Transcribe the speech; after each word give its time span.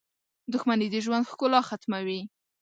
•دښمني 0.53 0.87
د 0.91 0.95
ژوند 1.05 1.27
ښکلا 1.31 1.61
ختموي. 1.69 2.19